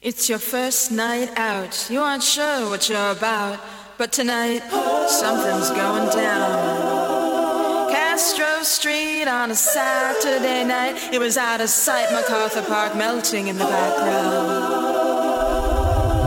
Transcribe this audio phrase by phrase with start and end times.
[0.00, 1.90] It's your first night out.
[1.90, 3.58] You aren't sure what you're about,
[3.96, 4.60] but tonight
[5.08, 7.90] something's going down.
[7.90, 11.12] Castro Street on a Saturday night.
[11.12, 12.12] It was out of sight.
[12.12, 14.46] MacArthur Park melting in the background.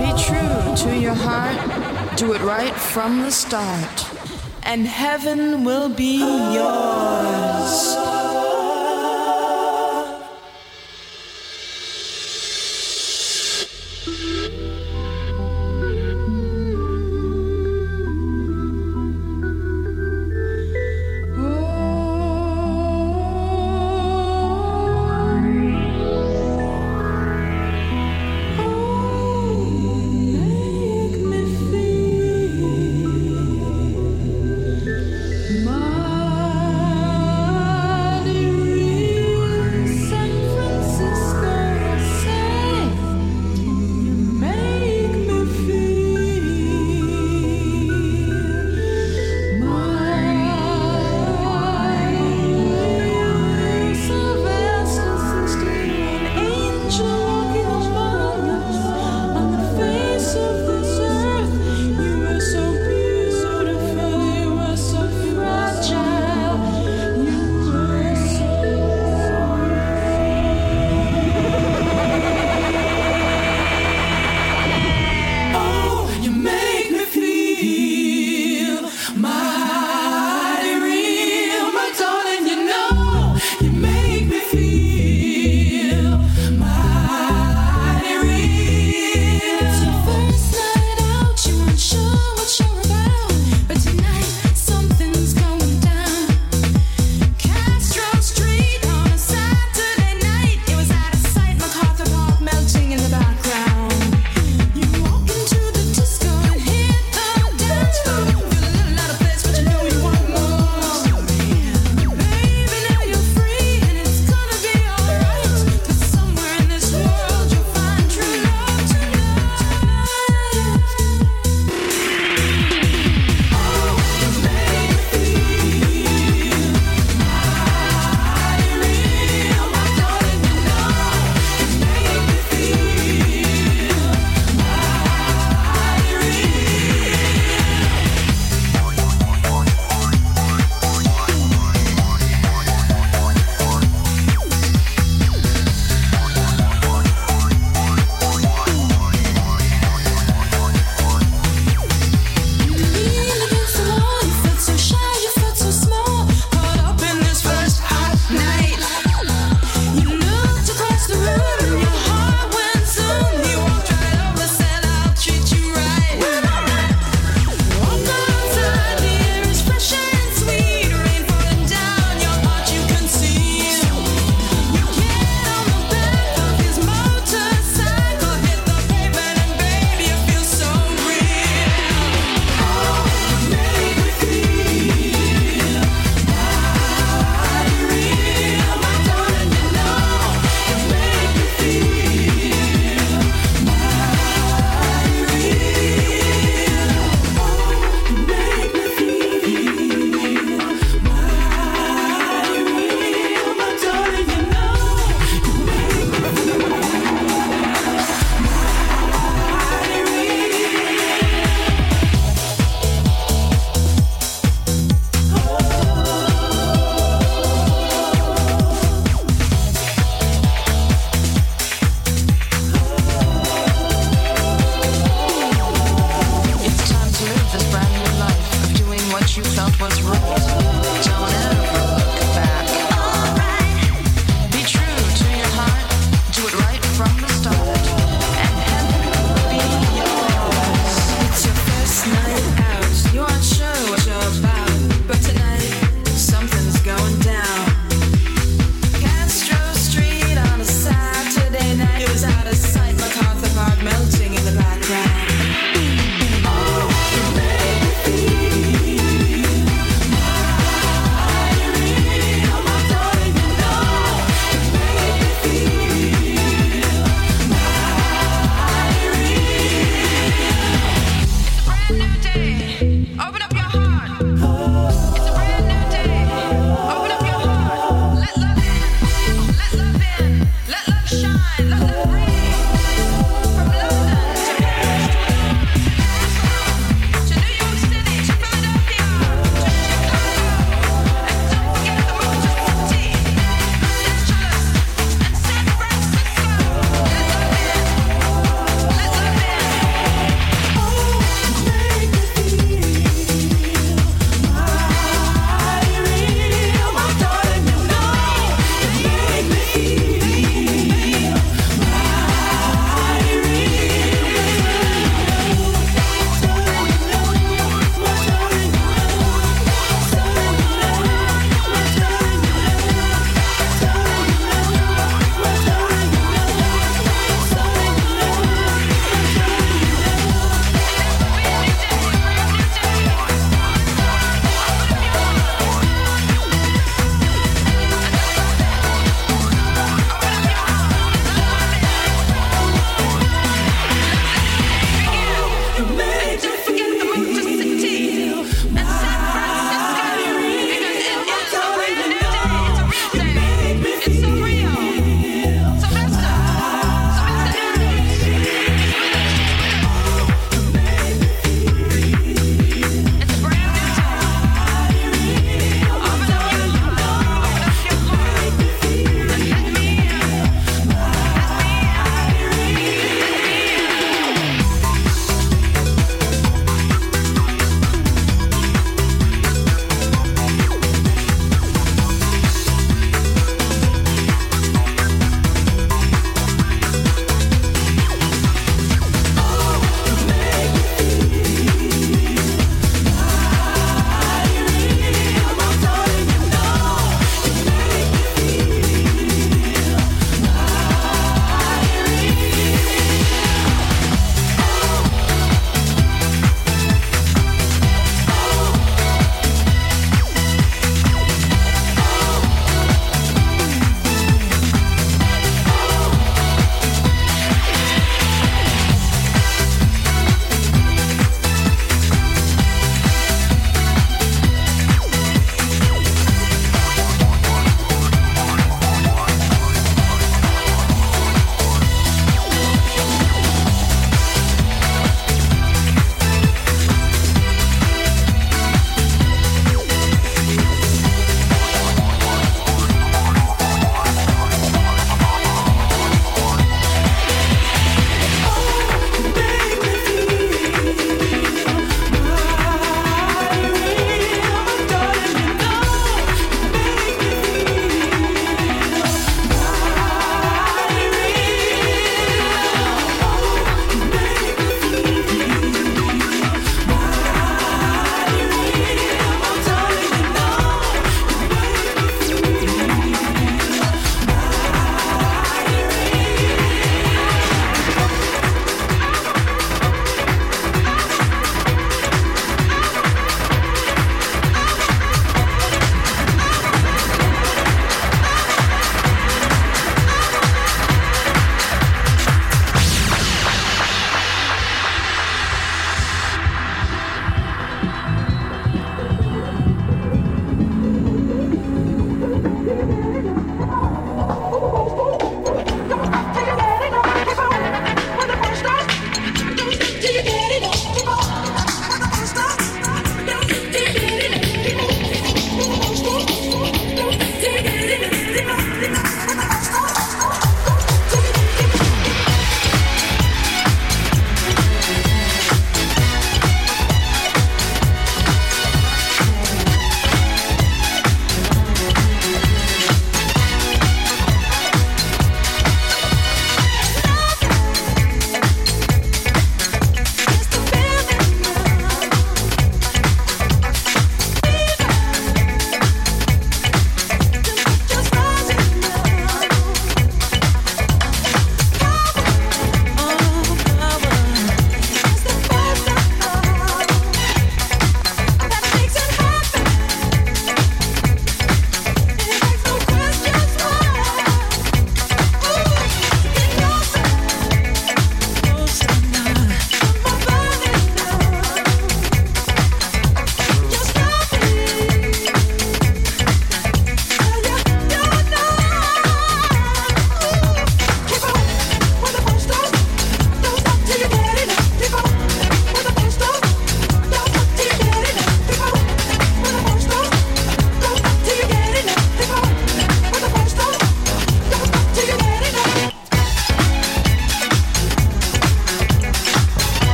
[0.00, 2.18] Be true to your heart.
[2.18, 4.04] Do it right from the start.
[4.64, 7.89] And heaven will be yours.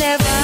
[0.00, 0.39] never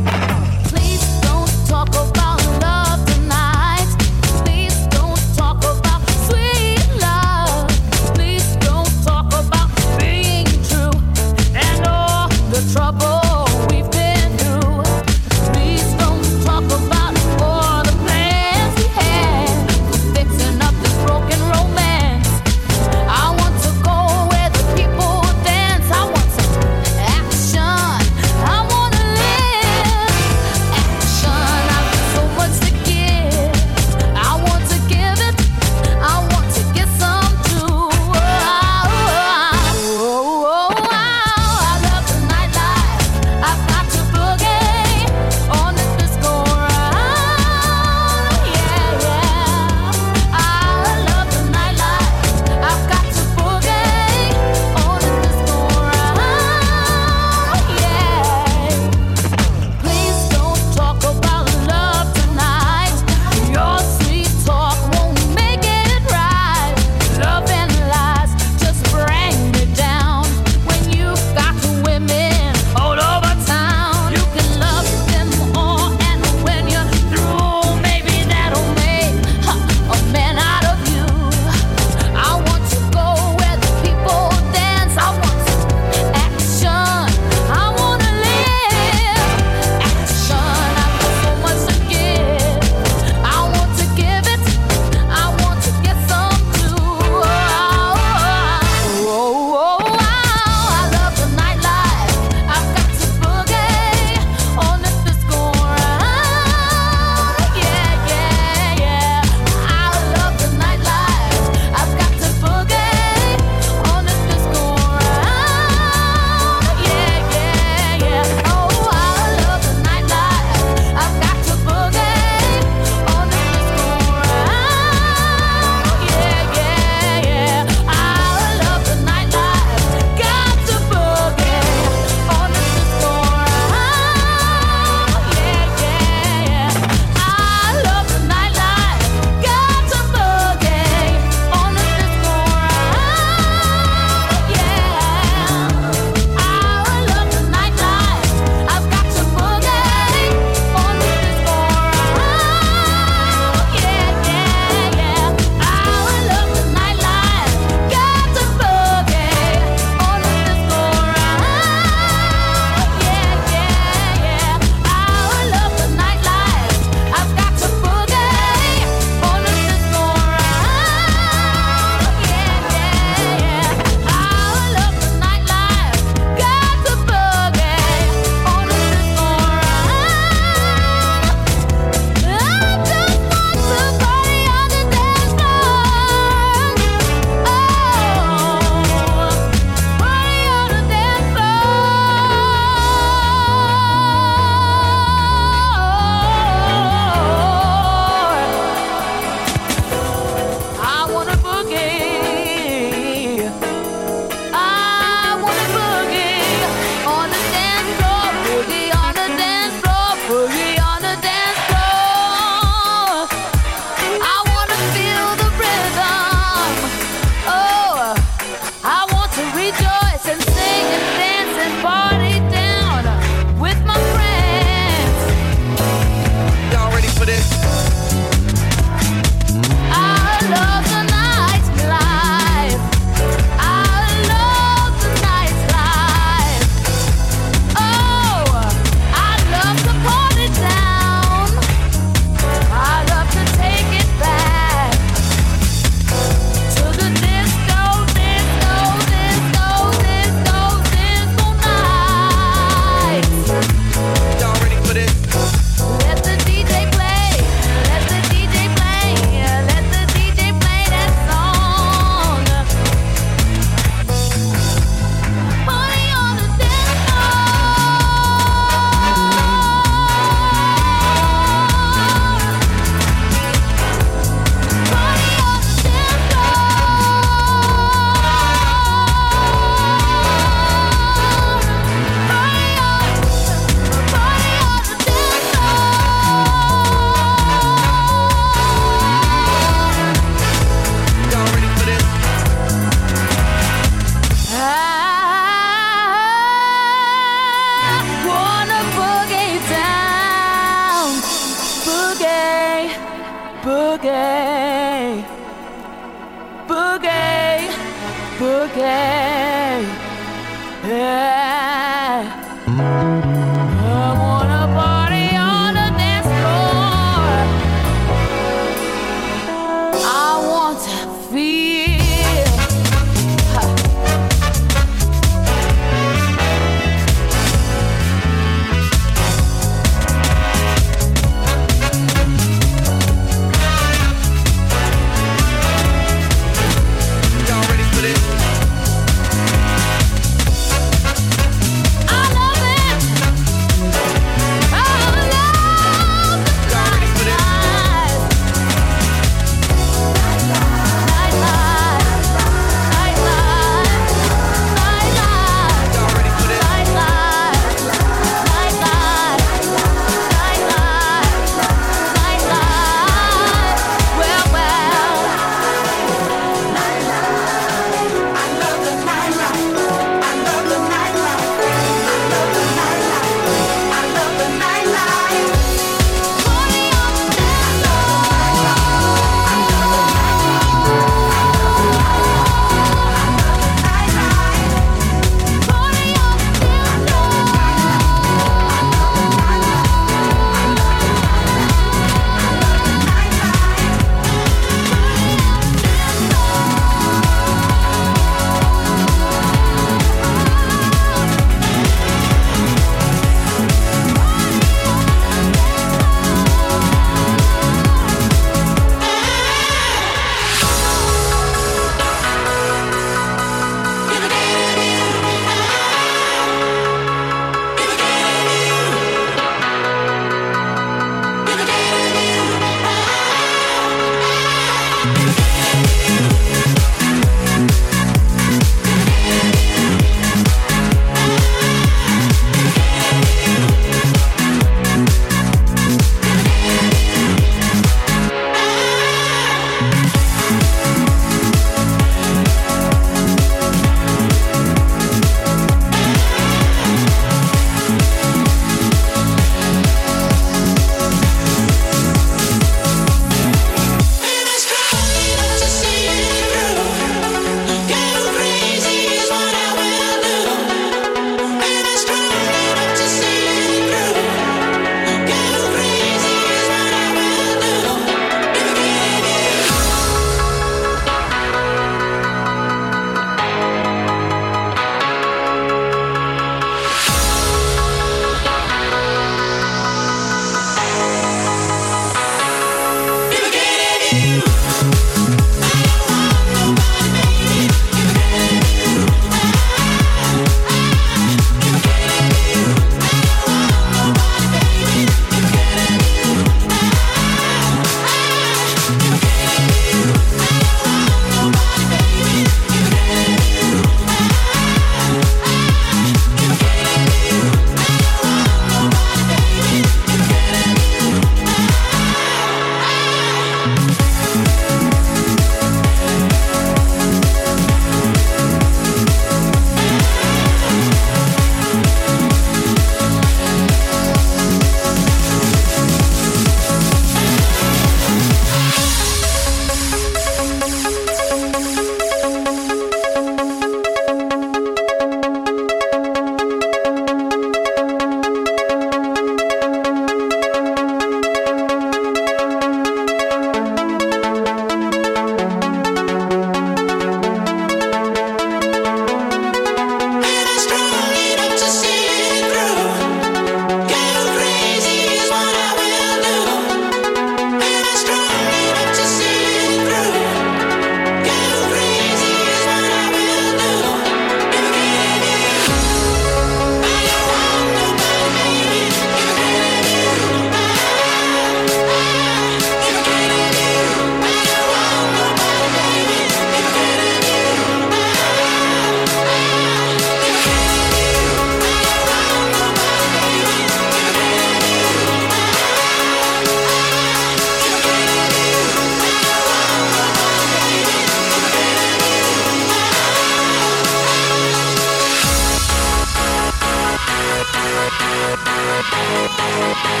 [599.70, 600.00] We'll